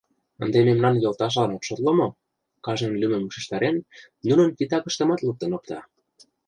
Ынде 0.43 0.59
мемнам 0.67 0.95
йолташлан 0.99 1.51
от 1.55 1.63
шотло 1.67 1.91
мо?— 1.99 2.07
кажнын 2.65 2.93
лӱмым 3.01 3.23
ушештарен, 3.27 3.75
нунын 4.27 4.49
титакыштымат 4.57 5.19
луктын 5.25 5.51
опта. 5.57 5.79